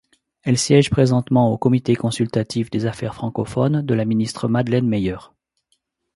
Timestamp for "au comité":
1.53-1.95